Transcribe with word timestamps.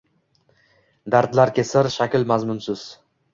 Dardlarki, 1.15 1.67
sir– 1.73 1.91
shakl-mazmunsiz 1.97 2.89